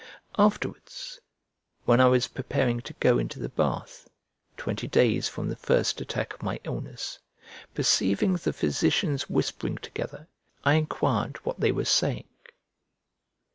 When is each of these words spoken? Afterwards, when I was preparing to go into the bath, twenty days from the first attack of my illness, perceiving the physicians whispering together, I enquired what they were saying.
Afterwards, 0.39 1.19
when 1.85 2.01
I 2.01 2.07
was 2.07 2.27
preparing 2.29 2.79
to 2.79 2.93
go 2.93 3.19
into 3.19 3.37
the 3.37 3.49
bath, 3.49 4.09
twenty 4.57 4.87
days 4.87 5.29
from 5.29 5.47
the 5.47 5.55
first 5.55 6.01
attack 6.01 6.33
of 6.33 6.41
my 6.41 6.59
illness, 6.63 7.19
perceiving 7.75 8.33
the 8.33 8.51
physicians 8.51 9.29
whispering 9.29 9.77
together, 9.77 10.27
I 10.63 10.73
enquired 10.73 11.37
what 11.45 11.59
they 11.59 11.71
were 11.71 11.85
saying. 11.85 12.27